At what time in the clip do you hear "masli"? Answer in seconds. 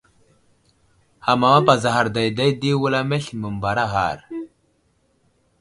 3.11-3.35